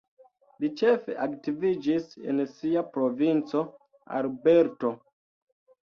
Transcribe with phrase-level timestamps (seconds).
[0.61, 3.65] Li ĉefe aktiviĝis en sia provinco
[4.21, 4.95] Alberto.